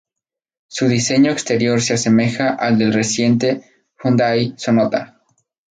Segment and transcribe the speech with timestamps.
[0.67, 3.61] Su diseño exterior se asemeja al del reciente
[4.01, 5.21] Hyundai Sonata.